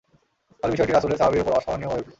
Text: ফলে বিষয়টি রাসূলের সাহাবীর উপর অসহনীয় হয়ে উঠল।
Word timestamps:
ফলে 0.59 0.71
বিষয়টি 0.73 0.93
রাসূলের 0.93 1.19
সাহাবীর 1.19 1.43
উপর 1.43 1.57
অসহনীয় 1.59 1.89
হয়ে 1.91 2.01
উঠল। 2.01 2.09